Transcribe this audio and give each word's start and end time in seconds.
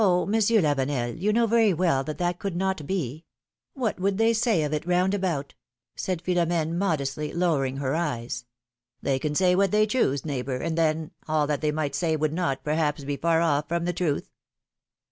Monsieur 0.01 0.61
Lavenel, 0.61 1.15
you 1.21 1.31
know 1.31 1.45
very 1.45 1.75
well 1.75 2.03
that 2.03 2.17
that 2.17 2.39
could 2.39 2.55
not 2.55 2.87
be! 2.87 3.23
What 3.75 3.99
would 3.99 4.17
they 4.17 4.33
say 4.33 4.63
of 4.63 4.73
it 4.73 4.87
round 4.87 5.13
about 5.13 5.53
said 5.95 6.23
Philom^ne, 6.23 6.73
modestly, 6.73 7.31
lowering 7.33 7.77
her 7.77 7.93
eyes. 7.93 8.45
They 9.03 9.19
can 9.19 9.35
say 9.35 9.53
what 9.55 9.69
they 9.69 9.85
choose, 9.85 10.25
neighbor, 10.25 10.57
and 10.57 10.75
then, 10.75 11.11
all 11.27 11.45
that 11.45 11.61
they 11.61 11.71
might 11.71 11.93
say 11.93 12.15
would 12.15 12.33
not, 12.33 12.63
perhaps, 12.63 13.03
be 13.03 13.15
far 13.15 13.41
off 13.41 13.67
from 13.67 13.85
the 13.85 13.93
truth. 13.93 14.31